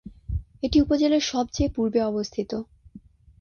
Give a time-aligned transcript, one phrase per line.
[0.63, 2.51] এটি উপজেলার সবচেয়ে পূর্বে অবস্থিত।